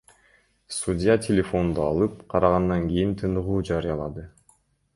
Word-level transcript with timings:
Судья 0.75 1.15
телефонду 1.25 1.83
алып, 1.89 2.15
карагандан 2.35 2.89
кийин 2.89 3.13
тыныгуу 3.23 3.61
жарыялады. 3.73 4.29